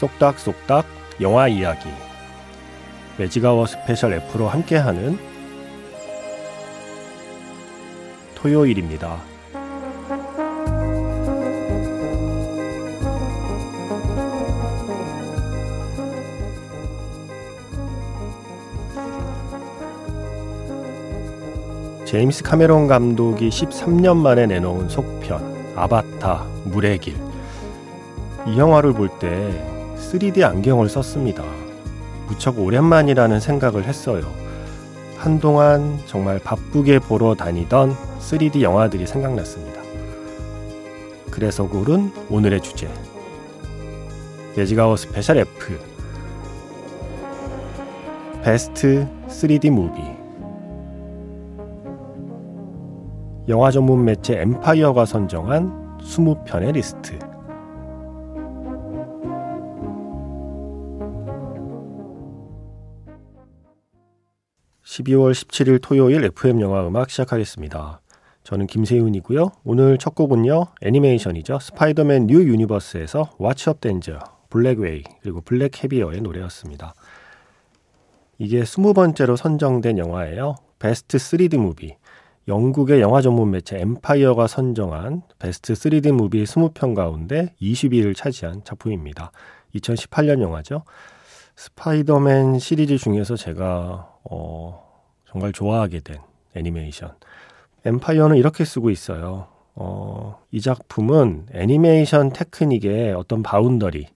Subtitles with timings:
[0.00, 0.86] 쏙닥쏙닥
[1.20, 1.90] 영화 이야기
[3.18, 5.18] 매직아워 스페셜 F로 함께하는
[8.34, 9.18] 토요일입니다.
[22.06, 27.16] 제임스 카메론 감독이 13년 만에 내놓은 속편 아바타 물의 길.
[28.46, 31.44] 이 영화를 볼때 3D 안경을 썼습니다.
[32.26, 34.22] 무척 오랜만이라는 생각을 했어요.
[35.16, 39.80] 한동안 정말 바쁘게 보러 다니던 3D 영화들이 생각났습니다.
[41.30, 42.88] 그래서 고른 오늘의 주제.
[44.56, 45.78] Magic Hour Special F.
[48.42, 50.00] Best 3D Movie.
[53.48, 57.29] 영화 전문 매체 엠파이어가 선정한 20편의 리스트.
[64.90, 68.00] 12월 17일 토요일 FM 영화 음악 시작하겠습니다.
[68.42, 69.52] 저는 김세윤이고요.
[69.62, 70.66] 오늘 첫 곡은요.
[70.82, 71.60] 애니메이션이죠.
[71.60, 74.18] 스파이더맨 뉴 유니버스에서 What's Up Danger,
[74.48, 76.94] Blackway 그리고 Black Caviar의 노래였습니다.
[78.38, 80.56] 이게 20번째로 선정된 영화예요.
[80.80, 81.94] 베스트 3D Movie.
[82.48, 89.30] 영국의 영화 전문 매체 엠파이어가 선정한 베스트 3D Movie 20편 가운데 20위를 차지한 작품입니다.
[89.72, 90.82] 2018년 영화죠.
[91.54, 94.89] 스파이더맨 시리즈 중에서 제가 어,
[95.30, 96.18] 정말 좋아하게 된
[96.54, 97.14] 애니메이션.
[97.84, 99.46] 엠파이어는 이렇게 쓰고 있어요.
[99.76, 104.08] 어, 이 작품은 애니메이션 테크닉의 어떤 boundary,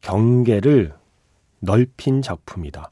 [0.00, 0.94] 경계를
[1.60, 2.90] 넓힌 작품이다.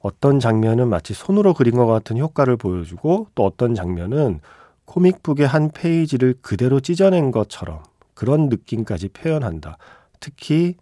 [0.00, 4.40] 어떤 장면은 마치 손으로 그린 것 같은 효과를 보여주고 또 어떤 장면은
[4.84, 7.82] comic book의 한 페이지를 그대로 찢어낸 것처럼
[8.14, 9.78] 그런 느낌까지 표현한다.
[10.20, 10.76] 특히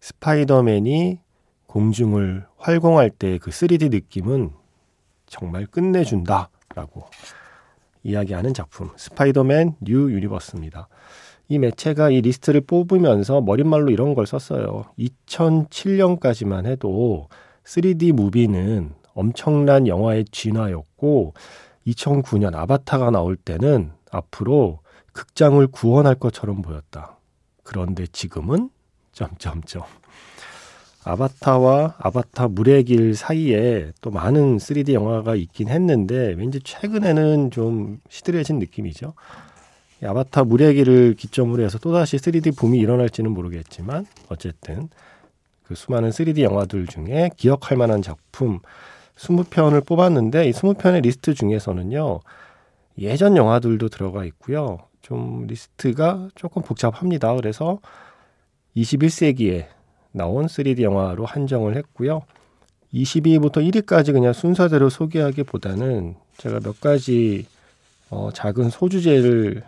[0.00, 1.18] 스파이더맨이
[1.66, 4.59] 공중을 활공할 때그 3D 느낌은
[5.30, 7.04] 정말 끝내준다라고
[8.02, 10.88] 이야기하는 작품 스파이더맨 뉴 유니버스입니다.
[11.48, 14.84] 이 매체가 이 리스트를 뽑으면서 머릿말로 이런 걸 썼어요.
[14.98, 17.28] 2007년까지만 해도
[17.64, 21.34] 3D 무비는 엄청난 영화의 진화였고
[21.86, 24.80] 2009년 아바타가 나올 때는 앞으로
[25.12, 27.18] 극장을 구원할 것처럼 보였다.
[27.62, 28.70] 그런데 지금은
[29.12, 29.82] 점점점
[31.04, 38.58] 아바타와 아바타 물의 길 사이에 또 많은 3D 영화가 있긴 했는데 왠지 최근에는 좀 시들해진
[38.58, 39.14] 느낌이죠.
[40.04, 44.88] 아바타 물의 길을 기점으로 해서 또다시 3D 붐이 일어날지는 모르겠지만 어쨌든
[45.62, 48.60] 그 수많은 3D 영화들 중에 기억할 만한 작품
[49.16, 52.20] 20편을 뽑았는데 이 20편의 리스트 중에서는요.
[52.98, 54.78] 예전 영화들도 들어가 있고요.
[55.00, 57.34] 좀 리스트가 조금 복잡합니다.
[57.34, 57.78] 그래서
[58.76, 59.79] 21세기에
[60.12, 62.22] 나온 3D 영화로 한정을 했고요.
[62.92, 67.46] 20위부터 1위까지 그냥 순서대로 소개하기보다는 제가 몇 가지
[68.10, 69.62] 어, 작은 소주제를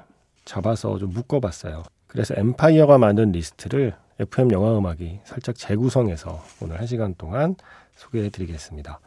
[0.45, 1.85] 잡아서 좀 묶어봤어요.
[2.09, 7.55] 그래서 엠파이어가 만든 리스트를 FM 영화 음악이 살짝 재구성해서 오늘 1시간 동안
[7.97, 9.01] 소개해 드리겠습니다.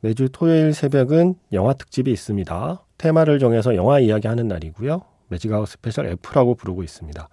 [0.00, 2.82] 매주 토요일 새벽은 영화 특집이 있습니다.
[2.98, 5.02] 테마를 정해서 영화 이야기하는 날이고요.
[5.28, 7.28] Magic Hour Special F라고 부르고 있습니다.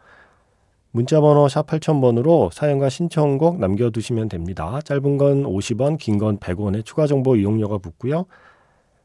[0.91, 4.79] 문자번호 샵 8000번으로 사연과 신청곡 남겨두시면 됩니다.
[4.83, 8.25] 짧은 건 50원, 긴 건 100원의 추가 정보 이용료가 붙고요.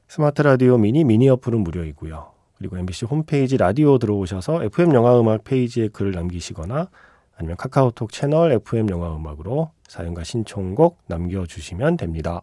[0.08, 2.32] 스마트 라디오 미니 미니 어플은 무료이고요.
[2.56, 6.88] 그리고 MBC 홈페이지 라디오 들어오셔서 FM 영화 음악 페이지에 글을 남기시거나
[7.36, 12.42] 아니면 카카오톡 채널 FM 영화 음악으로 사연과 신청곡 남겨주시면 됩니다.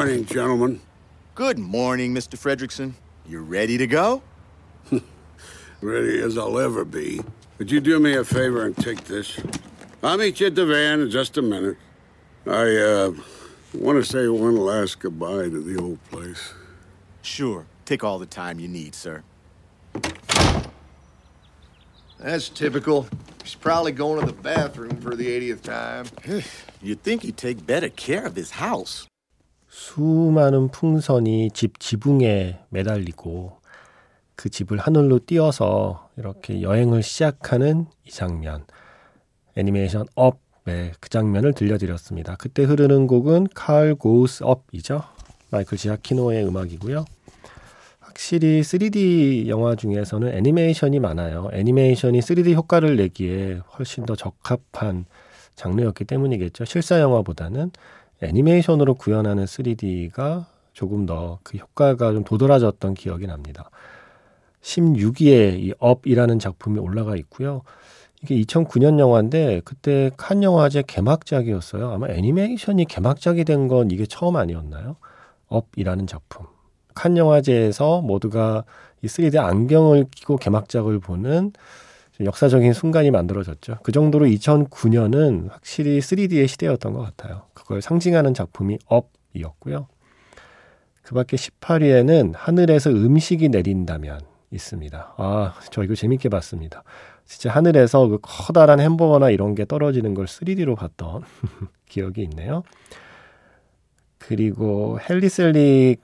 [0.00, 0.80] Good morning, gentlemen.
[1.34, 2.38] Good morning, Mr.
[2.38, 2.94] Fredrickson.
[3.28, 4.22] You ready to go?
[5.82, 7.20] Ready as I'll ever be.
[7.58, 9.38] Would you do me a favor and take this?
[10.02, 11.76] I'll meet you at the van in just a minute.
[12.46, 13.12] I, uh,
[13.74, 16.54] want to say one last goodbye to the old place.
[17.20, 17.66] Sure.
[17.84, 19.22] Take all the time you need, sir.
[22.18, 23.06] That's typical.
[23.44, 26.42] He's probably going to the bathroom for the 80th time.
[26.80, 29.06] You'd think he'd take better care of his house.
[29.70, 33.60] 수많은 풍선이 집 지붕에 매달리고
[34.34, 38.64] 그 집을 하늘로 띄어서 이렇게 여행을 시작하는 이 장면.
[39.56, 42.34] 애니메이션 업의 그 장면을 들려드렸습니다.
[42.36, 45.02] 그때 흐르는 곡은 칼 고우스 업이죠.
[45.50, 47.04] 마이클 지아키노의 음악이고요.
[48.00, 51.48] 확실히 3D 영화 중에서는 애니메이션이 많아요.
[51.52, 55.04] 애니메이션이 3D 효과를 내기에 훨씬 더 적합한
[55.54, 56.64] 장르였기 때문이겠죠.
[56.64, 57.70] 실사 영화보다는
[58.22, 63.70] 애니메이션으로 구현하는 3D가 조금 더 그 효과가 좀 도드라졌던 기억이 납니다.
[64.62, 67.62] 16위에 이 업이라는 작품이 올라가 있고요.
[68.22, 71.90] 이게 2009년 영화인데 그때 칸 영화제 개막작이었어요.
[71.90, 74.96] 아마 애니메이션이 개막작이 된 건 이게 처음 아니었나요?
[75.48, 76.46] 업이라는 작품.
[76.94, 78.64] 칸 영화제에서 모두가
[79.02, 81.52] 이 3D 안경을 끼고 개막작을 보는
[82.22, 83.78] 역사적인 순간이 만들어졌죠.
[83.82, 87.44] 그 정도로 2009년은 확실히 3D의 시대였던 것 같아요.
[87.70, 89.86] 그걸 상징하는 작품이 업이었고요.
[91.02, 95.14] 그 밖에 18위에는 하늘에서 음식이 내린다면 있습니다.
[95.16, 96.82] 아, 저 이거 재밌게 봤습니다.
[97.24, 101.22] 진짜 하늘에서 그 커다란 햄버거나 이런 게 떨어지는 걸 3D로 봤던
[101.86, 102.64] 기억이 있네요.
[104.18, 105.98] 그리고 헨리셀리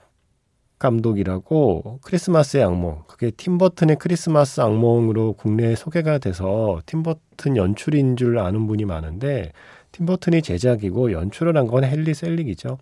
[0.79, 8.85] 감독이라고 크리스마스의 악몽 그게 팀버튼의 크리스마스 악몽으로 국내에 소개가 돼서 팀버튼 연출인 줄 아는 분이
[8.85, 9.51] 많은데
[10.01, 12.79] 팀버튼이 제작이고 연출을 한 건 헨리 셀릭이죠.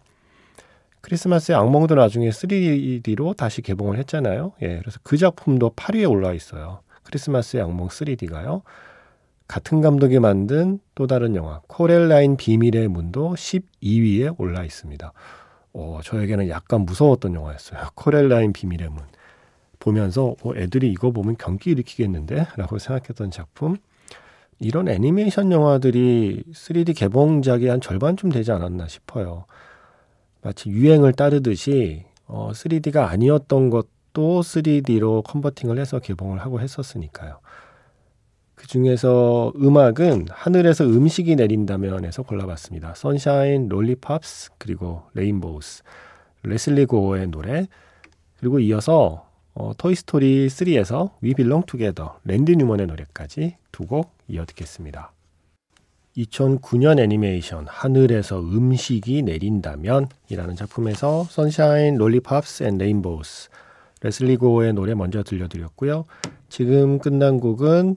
[1.01, 4.53] 크리스마스의 악몽도 나중에 3D로 다시 개봉을 했잖아요.
[4.63, 6.81] 예, 그래서 그 작품도 8위에 올라 있어요.
[7.05, 8.63] 크리스마스의 악몽 3D가요.
[9.47, 15.13] 같은 감독이 만든 또 다른 영화 코렐라인 비밀의 문도 12위에 올라 있습니다.
[15.75, 17.81] 어, 저에게는 약간 무서웠던 영화였어요.
[17.95, 19.03] 코렐라인 비밀의 문.
[19.79, 22.47] 보면서 어, 애들이 이거 보면 경기 일으키겠는데?
[22.57, 23.77] 라고 생각했던 작품.
[24.65, 29.45] 이런 애니메이션 영화들이 3D 개봉작이 한 절반쯤 되지 않았나 싶어요.
[30.43, 37.41] 마치 유행을 따르듯이 어, 3D가 아니었던 것도 3D로 converting을 해서 개봉을 하고 했었으니까요.
[38.55, 42.95] 그 중에서 음악은 하늘에서 음식이 내린다면에서 골라봤습니다.
[42.95, 45.83] Sunshine, Lollipops, 그리고 Rainbows,
[46.45, 47.67] 레슬리 고어의 노래,
[48.39, 55.13] 그리고 이어서 어, 토이스토리 3에서 We Belong Together, 랜디 뉴먼의 노래까지 두 곡 이어 듣겠습니다.
[56.17, 63.51] 2009년 애니메이션 하늘에서 음식이 내린다면 이라는 작품에서 Sunshine, Lollipops and Rainbows,
[64.01, 66.05] 레슬리 고어의 노래 먼저 들려드렸고요.
[66.49, 67.97] 지금 끝난 곡은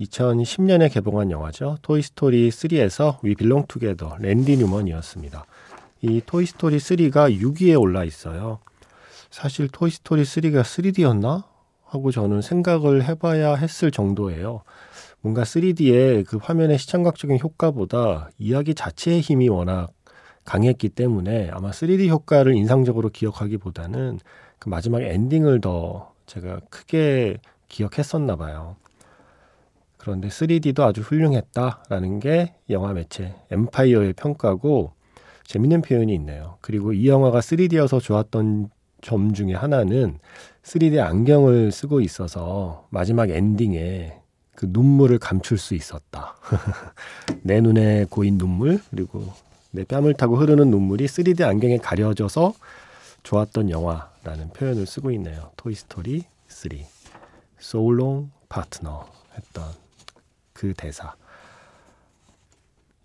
[0.00, 1.78] 2010년에 개봉한 영화죠.
[1.82, 5.44] 토이스토리 3에서 We Belong Together, 랜디 뉴먼이었습니다.
[6.02, 8.60] 이 토이스토리 3가 6위에 올라 있어요.
[9.30, 11.44] 사실 토이스토리 3가 3D였나?
[11.84, 14.62] 하고 저는 생각을 해봐야 했을 정도예요.
[15.20, 19.92] 뭔가 3D의 그 화면의 시청각적인 효과보다 이야기 자체의 힘이 워낙
[20.44, 24.20] 강했기 때문에 아마 3D 효과를 인상적으로 기억하기보다는
[24.58, 28.76] 그 마지막 엔딩을 더 제가 크게 기억했었나 봐요.
[29.96, 34.92] 그런데 3D도 아주 훌륭했다라는 게 영화 매체 엠파이어의 평가고
[35.44, 36.56] 재밌는 표현이 있네요.
[36.60, 40.18] 그리고 이 영화가 3D여서 좋았던 점 중에 하나는
[40.62, 44.20] 3D 안경을 쓰고 있어서 마지막 엔딩에
[44.54, 46.36] 그 눈물을 감출 수 있었다.
[47.42, 49.32] 내 눈에 고인 눈물 그리고
[49.70, 52.54] 내 뺨을 타고 흐르는 눈물이 3D 안경에 가려져서
[53.22, 55.50] 좋았던 영화라는 표현을 쓰고 있네요.
[55.56, 56.70] 토이스토리 3.
[57.60, 59.00] So long partner
[59.36, 59.64] 했던
[60.52, 61.14] 그 대사.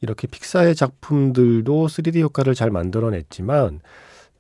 [0.02, 3.80] 이렇게 픽사의 작품들도 3D 효과를 잘 만들어냈지만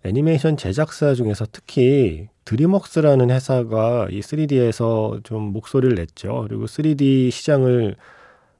[0.06, 6.46] 애니메이션 제작사 중에서 특히 드림웍스라는 회사가 이 3D에서 좀 목소리를 냈죠.
[6.48, 7.96] 그리고 3D 시장을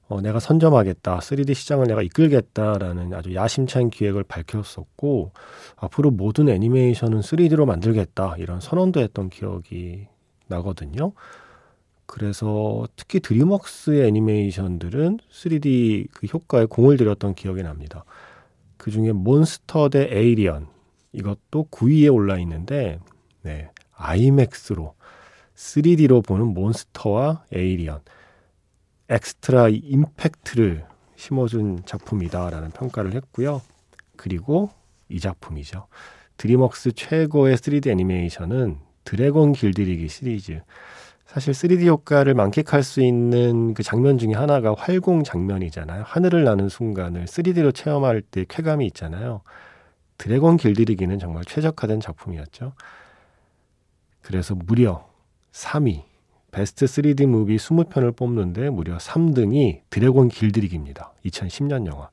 [0.08, 5.32] 어, 내가 선점하겠다, 3D 시장을 내가 이끌겠다라는 아주 야심찬 기획을 밝혔었고
[5.76, 10.08] 앞으로 모든 애니메이션은 3D로 만들겠다 이런 선언도 했던 기억이
[10.48, 11.12] 나거든요.
[12.06, 18.04] 그래서 특히 드림웍스의 애니메이션들은 3D 그 효과에 공을 들였던 기억이 납니다.
[18.76, 20.75] 그 중에 몬스터 대 에이리언
[21.12, 22.98] 이것도 9위에 올라 있는데
[23.42, 24.94] 네, 아이맥스로
[25.54, 28.00] 3D로 보는 몬스터와 에이리언
[29.08, 30.84] extra impact를
[31.16, 33.62] 심어준 작품이다라는 평가를 했고요.
[34.16, 34.70] 그리고
[35.08, 35.86] 이 작품이죠.
[36.36, 40.60] 드림웍스 최고의 3D 애니메이션은 드래곤 길들이기 시리즈.
[41.26, 46.04] 사실 3D 효과를 만끽할 수 있는 그 장면 중에 하나가 활공 장면이잖아요.
[46.06, 49.42] 하늘을 나는 순간을 3D로 체험할 때 쾌감이 있잖아요.
[50.18, 52.72] 드래곤 길들이기는 정말 최적화된 작품이었죠.
[54.22, 55.08] 그래서 무려
[55.52, 56.02] 3위,
[56.50, 61.12] 베스트 3D Movie 20편을 뽑는데 무려 3등이 드래곤 길들이기입니다.
[61.24, 62.10] 2010년 영화.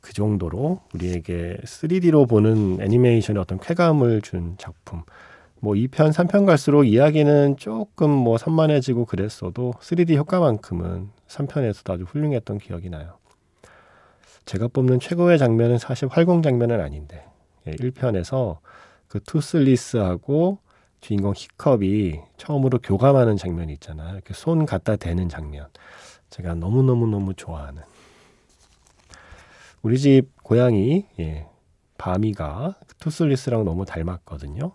[0.00, 5.02] 그 정도로 우리에게 3D로 보는 애니메이션의 어떤 쾌감을 준 작품.
[5.60, 12.90] 뭐 2편, 3편 갈수록 이야기는 조금 뭐 산만해지고 그랬어도 3D 효과만큼은 3편에서도 아주 훌륭했던 기억이
[12.90, 13.17] 나요.
[14.48, 17.22] 제가 뽑는 최고의 장면은 사실 활공 장면은 아닌데
[17.66, 18.60] 1편에서 예,
[19.06, 20.58] 그 투슬리스하고
[21.02, 24.14] 주인공 히컵이 처음으로 교감하는 장면이 있잖아요.
[24.14, 25.68] 이렇게 손 갖다 대는 장면.
[26.30, 27.82] 제가 너무너무너무 좋아하는.
[29.82, 31.46] 우리 집 고양이, 예,
[31.98, 34.72] 바미가 투슬리스랑 너무 닮았거든요.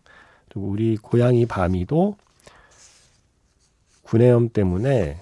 [0.49, 2.15] 그리고 우리 고양이 바미도
[4.03, 5.17] 구내염 때문에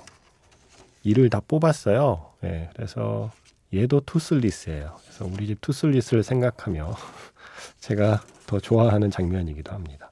[1.04, 2.34] 이를 다 뽑았어요.
[2.44, 3.32] 예, 그래서
[3.74, 4.98] 얘도 투슬리스예요.
[5.04, 6.96] 그래서 우리 집 투슬리스를 생각하며
[7.80, 10.12] 제가 더 좋아하는 장면이기도 합니다.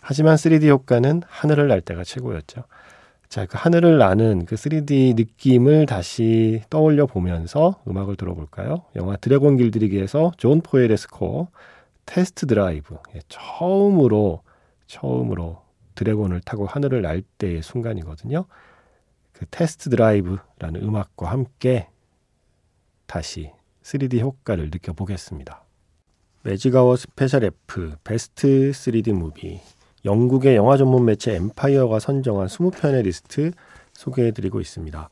[0.00, 2.64] 하지만 3D 효과는 하늘을 날 때가 최고였죠.
[3.28, 8.84] 자, 그 하늘을 나는 그 3D 느낌을 다시 떠올려 보면서 음악을 들어볼까요?
[8.96, 11.48] 영화 드래곤 길들이기에서 존 파웰의 스코어
[12.04, 12.98] Test Drive.
[13.14, 14.42] 예, 처음으로
[14.86, 15.62] 처음으로
[15.94, 18.44] 드래곤을 타고 하늘을 날 때의 순간이거든요.
[19.32, 21.88] 그 Test Drive라는 음악과 함께
[23.12, 23.50] 다시
[23.82, 25.62] 3D 효과를 느껴보겠습니다.
[26.44, 29.60] Magic Hour Special F Best 3D Movie
[30.06, 33.50] 영국의 영화 전문 매체 엠파이어가 선정한 20편의 리스트
[33.92, 35.10] 소개해드리고 있습니다.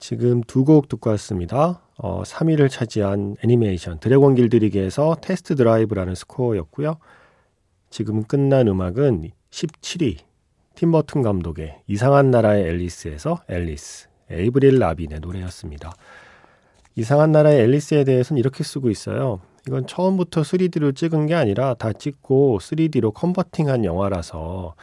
[0.00, 1.80] 지금 두 곡 듣고 왔습니다.
[1.98, 6.96] 어, 3위를 차지한 애니메이션 드래곤 길들이기에서 Test Drive라는 스코어였고요.
[7.90, 10.18] 지금 끝난 음악은 17위
[10.74, 15.94] 팀버튼 감독의 이상한 나라의 앨리스에서 앨리스 에이브릴 라빈의 노래였습니다.
[17.00, 19.40] 이상한 나라의 앨리스에 대해서는 이렇게 쓰고 있어요.
[19.66, 24.74] 이건 처음부터 3D로 찍은 게 아니라 다 찍고 3D로 컨버팅한 영화라서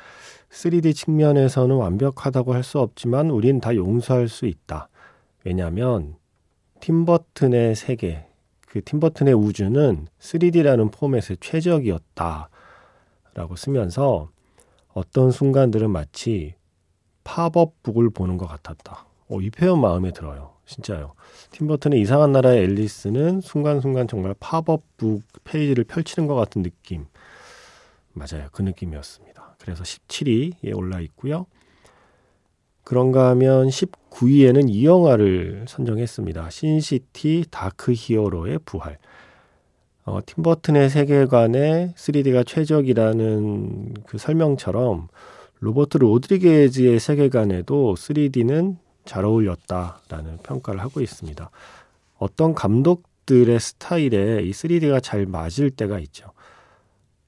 [0.50, 4.90] 3D 측면에서는 완벽하다고 할 수 없지만 우린 다 용서할 수 있다.
[5.44, 6.16] 왜냐하면
[6.80, 8.26] 팀버튼의 세계,
[8.68, 12.50] 그 팀버튼의 우주는 3D라는 포맷에 최적이었다.
[13.36, 14.30] 라고 쓰면서
[14.92, 16.56] 어떤 순간들은 마치
[17.24, 19.06] 팝업 북을 보는 것 같았다.
[19.30, 20.54] 어, 이 표현 마음에 들어요.
[20.66, 21.14] 진짜요.
[21.52, 27.06] 팀버튼의 이상한 나라의 앨리스는 순간순간 정말 팝업북 페이지를 펼치는 것 같은 느낌.
[28.14, 28.48] 맞아요.
[28.52, 29.56] 그 느낌이었습니다.
[29.60, 31.46] 그래서 17위에 올라 있고요.
[32.84, 36.50] 그런가 하면 19위에는 이 영화를 선정했습니다.
[36.50, 38.98] 신시티 다크 히어로의 부활.
[40.06, 45.10] 어, 팀버튼의 세계관에 3D가 최적이라는 그 설명처럼
[45.60, 51.50] 로버트 로드리게즈의 세계관에도 3D는 잘 어울렸다라는 평가를 하고 있습니다.
[52.20, 56.32] 어떤 감독들의 스타일에 이 3D가 잘 맞을 때가 있죠.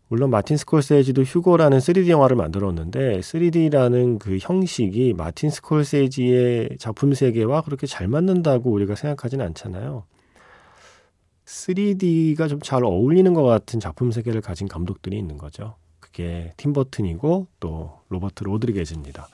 [0.07, 7.86] 물론 마틴 스콜세지도 휴고라는 3D 영화를 만들었는데 3D라는 그 형식이 마틴 스콜세지의 작품 세계와 그렇게
[7.86, 10.05] 잘 맞는다고 우리가 생각하진 않잖아요.
[11.45, 15.75] 3D가 좀 잘 어울리는 것 같은 작품 세계를 가진 감독들이 있는 거죠.
[16.00, 19.27] 그게 팀 버튼이고 또 로버트 로드리게즈입니다.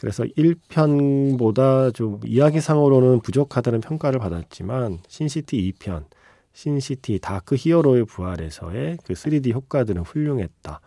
[0.00, 6.06] 그래서 1편보다 좀 이야기상으로는 부족하다는 평가를 받았지만 신시티 2편,
[6.54, 10.80] 신시티 다크 히어로의 부활에서의 그 3D 효과들은 훌륭했다.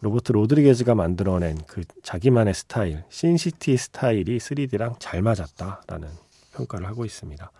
[0.00, 6.08] 로버트 로드리게즈가 만들어낸 그 자기만의 스타일, 신시티 스타일이 3D랑 잘 맞았다라는
[6.52, 7.50] 평가를 하고 있습니다.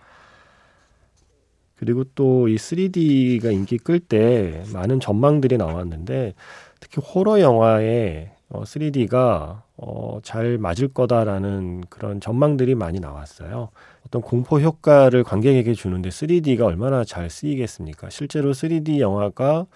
[1.76, 6.34] 그리고 또 이 3D가 인기 끌 때 많은 전망들이 나왔는데
[6.80, 13.68] 특히 호러 영화에 어, 3D가 어, 잘 맞을 거다라는 그런 전망들이 많이 나왔어요.
[14.06, 18.10] 어떤 공포 효과를 관객에게 주는데 3D가 얼마나 잘 쓰이겠습니까?
[18.10, 19.66] 실제로 3D 영화가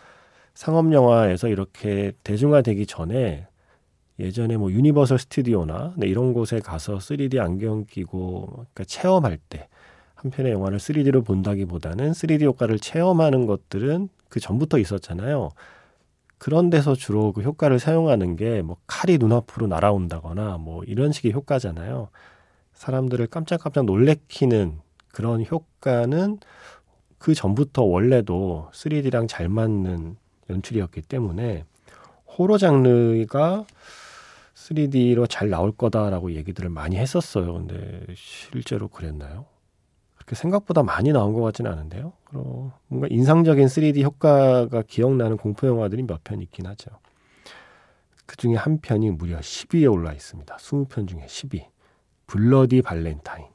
[0.54, 3.46] 상업 영화에서 이렇게 대중화되기 전에
[4.18, 9.68] 예전에 뭐 유니버설 스튜디오나 네, 이런 곳에 가서 3D 안경 끼고 그러니까 체험할 때
[10.22, 15.50] 한 편의 영화를 3D로 본다기보다는 3D 효과를 체험하는 것들은 그 전부터 있었잖아요.
[16.42, 22.08] 그런 데서 주로 그 효과를 사용하는 게 뭐 칼이 눈앞으로 날아온다거나 뭐 이런 식의 효과잖아요.
[22.74, 24.80] 사람들을 깜짝깜짝 놀래키는
[25.12, 26.40] 그런 효과는
[27.18, 30.16] 그 전부터 원래도 3D랑 잘 맞는
[30.50, 31.64] 연출이었기 때문에
[32.26, 33.64] 호러 장르가
[34.56, 37.54] 3D로 잘 나올 거다라고 얘기들을 많이 했었어요.
[37.54, 39.51] 근데 실제로 그랬나요?
[40.34, 42.12] 생각보다 많이 나온 것 같지는 않은데요.
[42.32, 46.90] 어, 뭔가 인상적인 3D 효과가 기억나는 공포 영화들이 몇 편 있긴 하죠.
[48.26, 50.56] 그 중에 한 편이 무려 10위에 올라 있습니다.
[50.56, 51.66] 20편 중에 10위.
[52.26, 53.46] 블러디 발렌타인.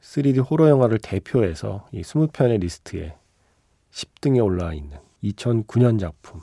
[0.00, 3.16] 3D 호러 영화를 대표해서 이 20편의 리스트에
[3.92, 6.40] 10등에 올라 있는 2009년 작품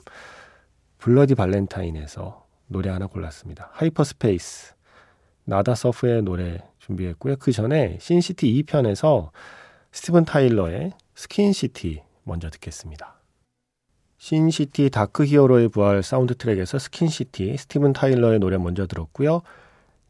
[0.98, 3.70] 블러디 발렌타인에서 노래 하나 골랐습니다.
[3.72, 4.74] Hyperspace.
[5.44, 7.36] Nada Surf의 노래 준비했고요.
[7.36, 9.30] 그 전에 신시티 2편에서
[9.92, 13.14] 스티븐 타일러의 Skin City 먼저 듣겠습니다.
[14.18, 19.42] 신시티 다크 히어로의 부활 사운드 트랙에서 Skin City 스티븐 타일러의 노래 먼저 들었고요.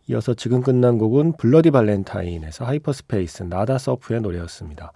[0.09, 4.93] 이어서 지금 끝난 곡은 블러디 발렌타인에서 Hyperspace Nada Surf의 노래였습니다.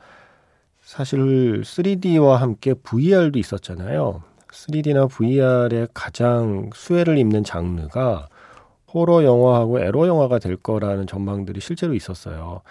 [0.80, 4.22] 사실 3D와 함께 VR도 있었잖아요.
[4.50, 8.28] 3D나 VR의 가장 수혜를 입는 장르가
[8.92, 12.62] 호러 영화하고 에로 영화가 될 거라는 전망들이 실제로 있었어요.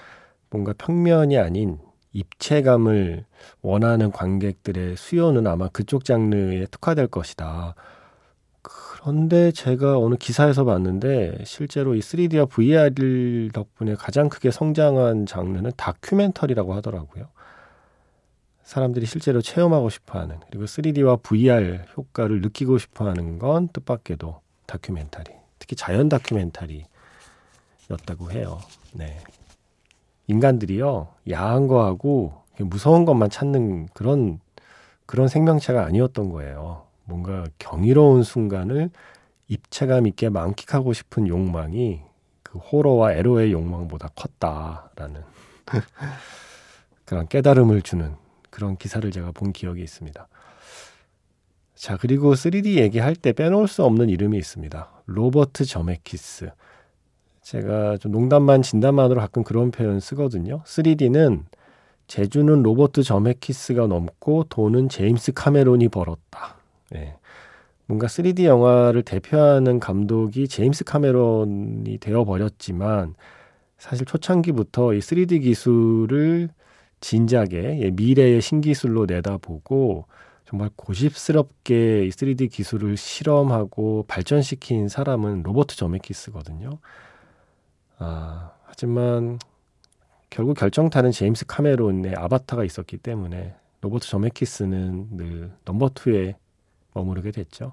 [0.50, 1.80] 뭔가 평면이 아닌
[2.14, 3.26] 입체감을
[3.62, 7.76] 원하는 관객들의 수요는 아마 그쪽 장르에 특화될 것이다.
[8.62, 16.74] 그런데 제가 어느 기사에서 봤는데 실제로 이 3D와 VR 덕분에 가장 크게 성장한 장르는 다큐멘터리라고
[16.76, 17.30] 하더라고요.
[18.64, 25.32] 사람들이 실제로 체험하고 싶어 하는, 그리고 3D와 VR 효과를 느끼고 싶어 하는 건 뜻밖에도 다큐멘터리,
[25.72, 26.90] 특히 자연 다큐멘터리였다고
[28.32, 28.60] 해요.
[28.94, 29.20] 네.
[30.28, 34.42] 인간들이요, 야한 거하고 무서운 것만 찾는 그런,
[35.06, 36.88] 그런 생명체가 아니었던 거예요.
[37.06, 38.90] 뭔가 경이로운 순간을
[39.48, 42.02] 입체감 있게 만끽하고 싶은 욕망이
[42.44, 45.24] 그 호러와 에로의 욕망보다 컸다라는
[47.06, 48.18] 그런 깨달음을 주는
[48.50, 50.28] 그런 기사를 제가 본 기억이 있습니다.
[51.82, 54.88] 자, 그리고 3D 얘기할 때 빼놓을 수 없는 이름이 있습니다.
[55.08, 56.52] 로버트 저메키스.
[57.42, 60.62] 제가 좀 농담만 진담만으로 가끔 그런 표현 쓰거든요.
[60.64, 61.46] 3D는
[62.06, 66.58] 제주는 로버트 저메키스가 넘고 돈은 제임스 카메론이 벌었다.
[66.92, 67.16] 네.
[67.88, 73.16] 뭔가 3D 영화를 대표하는 감독이 제임스 카메론이 되어버렸지만
[73.80, 76.50] 사실 초창기부터 이 3D 기술을
[77.00, 80.06] 진작에 예, 미래의 신기술로 내다보고
[80.52, 86.72] 정말 고집스럽게 이 3D 기술을 실험하고 발전시킨 사람은 로버트 저메키스거든요.
[88.00, 89.40] 아, 하지만
[90.30, 96.36] 결국 결정타는 제임스 카메론의 아바타가 있었기 때문에 로버트 저메키스는 늘 넘버 투에
[96.94, 97.72] 머무르게 됐죠.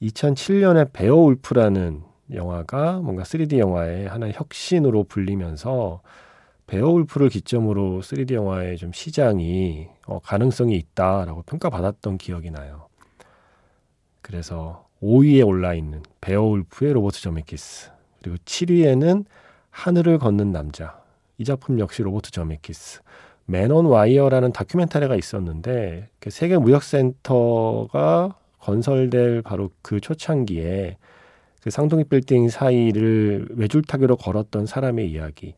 [0.00, 2.02] 2007년에 베어울프라는
[2.32, 6.00] 영화가 뭔가 3D 영화의 하나의 혁신으로 불리면서
[6.70, 12.86] 베어울프를 기점으로 3D 영화의 좀 시장이 어, 가능성이 있다라고 평가받았던 기억이 나요.
[14.22, 17.90] 그래서 5위에 올라 있는 베어울프의 로버트 저메키스
[18.22, 19.24] 그리고 7위에는
[19.70, 21.02] 하늘을 걷는 남자
[21.38, 23.00] 이 작품 역시 로버트 저메키스
[23.46, 30.98] Man on Wire라는 다큐멘터리가 있었는데 그 세계 무역센터가 건설될 바로 그 초창기에
[31.62, 35.54] 그 쌍둥이 빌딩 사이를 외줄 타기로 걸었던 사람의 이야기.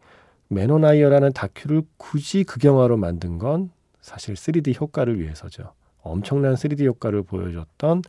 [0.53, 3.71] Man on Wire라는 다큐를 굳이 극영화로 만든 건
[4.03, 5.73] 사실 3D 효과를 위해서죠.
[6.03, 8.03] 엄청난 3D 효과를 보여줬던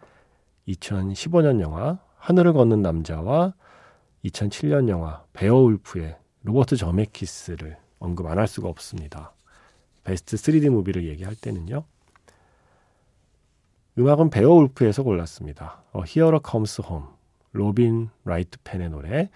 [0.68, 3.54] 2015년 영화 하늘을 걷는 남자와
[4.26, 9.34] 2007년 영화 베어울프의 로버트 저메키스를 언급 안 할 수가 없습니다.
[10.04, 11.86] 베스트 3D 무비를 얘기할 때는요.
[13.98, 15.82] 음악은 베어울프에서 골랐습니다.
[15.94, 17.08] A Hero Comes Home,
[17.54, 19.30] 로빈 라이트 펜의 노래,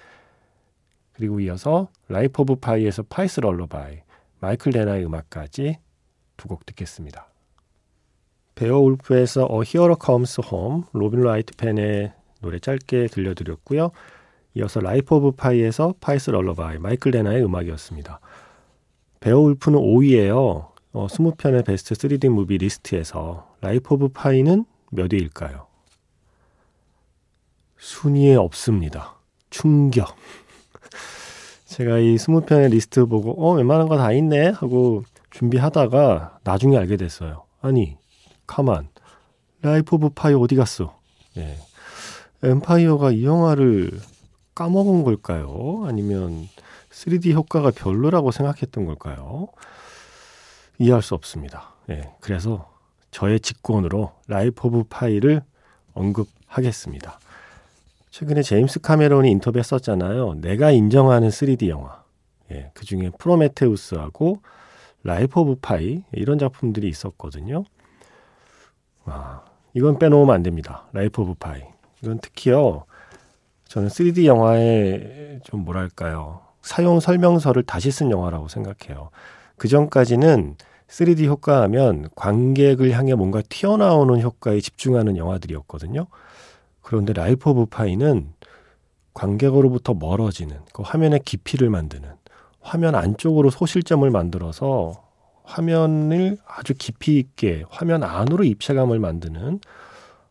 [1.17, 4.01] 그리고 이어서 라이프 오브 파이에서 Pi's Lullaby,
[4.39, 5.77] 마이클 대나의 음악까지
[6.37, 7.27] 두 곡 듣겠습니다.
[8.53, 13.89] 베어울프에서 A Hero Comes Home, 로빈 라이트 펜의 노래 짧게 들려드렸고요.
[14.53, 18.19] 이어서 라이프 오브 파이에서 Pi's Lullaby, 마이클 대나의 음악이었습니다.
[19.19, 20.71] 베어울프는 5위예요.
[20.93, 25.65] 어, 20편의 베스트 3D movie 리스트에서 라이프 오브 파이는 몇 위일까요?
[27.77, 29.15] 순위에 없습니다.
[29.49, 30.15] 충격.
[31.77, 37.43] 제가 이 20편의 리스트 보고 어 웬만한 거 다 있네 하고 준비하다가 나중에 알게 됐어요.
[37.61, 37.97] 아니
[38.47, 38.89] 가만
[39.61, 40.97] 라이프 오브 파이 어디 갔어?
[41.37, 41.55] 예.
[42.41, 43.91] 엠파이어가 이 영화를
[44.55, 45.83] 까먹은 걸까요?
[45.85, 46.47] 아니면
[46.89, 49.49] 3D 효과가 별로라고 생각했던 걸까요?
[50.79, 51.75] 이해할 수 없습니다.
[51.91, 52.71] 예, 그래서
[53.11, 55.43] 저의 직권으로 라이프 오브 파이를
[55.93, 57.19] 언급하겠습니다.
[58.17, 60.41] 최근에 제임스 카메론이 인터뷰했었잖아요.
[60.41, 62.01] 내가 인정하는 3D 영화.
[62.51, 64.41] 예, 그 중에 프로메테우스하고
[65.03, 67.63] 라이프 오브 파이 이런 작품들이 있었거든요.
[69.05, 70.87] 와, 이건 빼놓으면 안 됩니다.
[70.93, 71.61] 라이프 오브 파이.
[72.01, 72.85] 이건 특히요.
[73.65, 76.41] 저는 3D 영화에 좀 뭐랄까요.
[76.63, 79.11] 사용 설명서를 다시 쓴 영화라고 생각해요.
[79.57, 80.55] 그 전까지는
[80.87, 86.07] 3D 효과하면 관객을 향해 뭔가 튀어나오는 효과에 집중하는 영화들이었거든요.
[86.87, 88.29] 그런데 라이프 오브 파이는
[89.13, 92.07] 관객으로부터 멀어지는 그 화면의 깊이를 만드는
[92.61, 94.93] 화면 안쪽으로 소실점을 만들어서
[95.43, 99.59] 화면을 아주 깊이 있게 화면 안으로 입체감을 만드는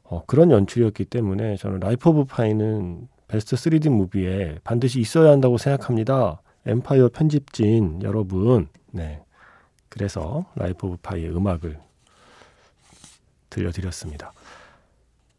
[0.05, 6.40] 어, 그런 연출이었기 때문에 저는 라이프 오브 파이는 베스트 3D 무비에 반드시 있어야 한다고 생각합니다.
[6.64, 9.23] 엠파이어 편집진 여러분, 네.
[9.90, 11.79] 그래서 라이프 오브 파이의 음악을
[13.51, 14.33] 들려드렸습니다.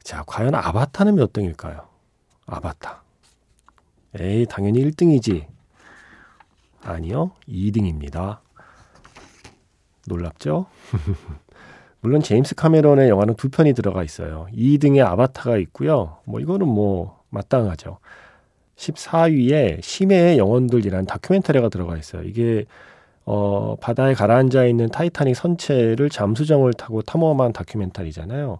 [0.07, 1.81] 자, 과연 아바타는 몇 등일까요?
[2.45, 3.03] 아바타.
[4.17, 5.47] 에이, 당연히 1등이지.
[6.81, 8.37] 아니요, 2등입니다.
[10.07, 10.67] 놀랍죠?
[11.99, 14.47] 물론 제임스 카메론의 영화는 두 편이 들어가 있어요.
[14.53, 16.19] 2등에 아바타가 있고요.
[16.23, 17.99] 뭐 이거는 뭐 마땅하죠.
[18.77, 22.23] 14위에 심해의 영혼들이라는 다큐멘터리가 들어가 있어요.
[22.23, 22.63] 이게
[23.25, 28.59] 어, 바다에 가라앉아 있는 타이타닉 선체를 잠수정을 타고 탐험한 다큐멘터리잖아요.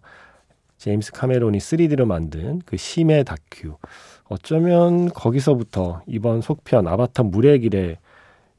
[0.78, 3.78] 제임스 카메론이 3D로 만든 그 심해 다큐.
[4.26, 7.98] 어쩌면 거기서부터 이번 속편 아바타 물의 길의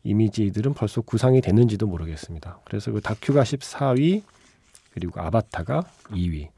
[0.05, 2.61] 이미지들은 벌써 구상이 됐는지도 모르겠습니다.
[2.65, 4.23] 그래서 그 다큐가 14위,
[4.93, 6.49] 그리고 아바타가 2위.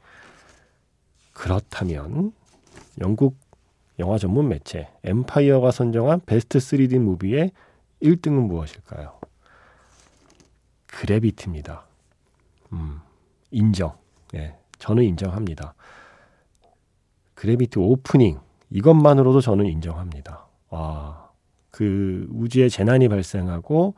[1.33, 2.33] 그렇다면
[2.99, 3.37] 영국
[3.99, 7.51] 영화 전문 매체 엠파이어가 선정한 베스트 3D 무비의
[8.01, 9.19] 1등은 무엇일까요?
[10.87, 11.85] 그래비티입니다.
[12.73, 13.01] 음,
[13.51, 13.95] 인정.
[14.33, 15.75] 예, 저는 인정합니다.
[17.35, 18.39] 그래비티 오프닝
[18.71, 20.47] 이것만으로도 저는 인정합니다.
[20.69, 21.29] 와,
[21.69, 23.93] 그 우주에 재난이 발생하고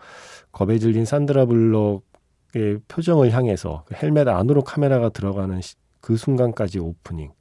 [0.51, 7.31] 겁에 질린 산드라 블록의 표정을 향해서 그 헬멧 안으로 카메라가 들어가는 시, 그 순간까지 오프닝.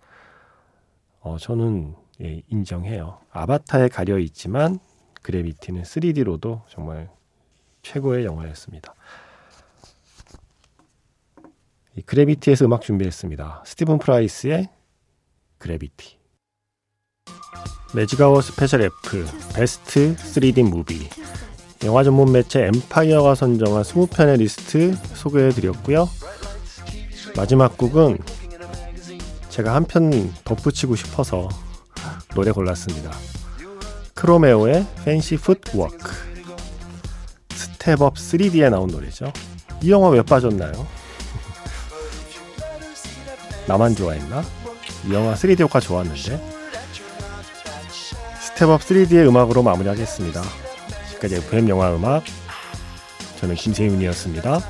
[1.21, 3.19] 어, 저는 예, 인정해요.
[3.31, 4.79] 아바타에 가려 있지만
[5.23, 7.11] 그래비티는 3D로도 정말
[7.83, 8.95] 최고의 영화였습니다.
[11.97, 13.63] 이 그래비티에서 음악 준비했습니다.
[13.67, 14.69] 스티븐 프라이스의
[15.59, 16.19] 그래비티.
[17.95, 21.09] 매직아워 special F best 3D movie
[21.85, 26.09] 영화 전문 매체 엠파이어가 선정한 20편의 리스트 소개해 드렸고요.
[27.37, 28.19] 마지막 곡은
[29.51, 31.49] 제가 한 편 덧붙이고 싶어서
[32.35, 33.11] 노래 골랐습니다.
[34.15, 36.11] Chromeo의 Fancy Footwork
[37.51, 39.31] 스텝업 3D에 나온 노래죠.
[39.83, 40.87] 이 영화 왜 빠졌나요?
[43.67, 44.43] 나만 좋아했나?
[45.07, 46.41] 이 영화 3D 효과 좋았는데
[48.41, 50.43] 스텝업 3D의 음악으로 마무리하겠습니다.
[51.09, 52.25] 지금까지 FM 영화 음악
[53.41, 54.61] 저는 김세윤이었습니다.